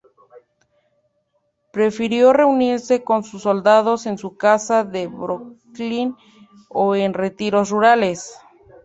[1.71, 6.15] Prefirió reunirse con sus soldados en su casa de Brooklyn
[6.69, 8.33] o en retiros rurales.